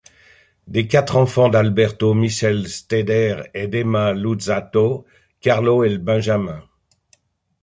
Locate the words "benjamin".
5.99-6.63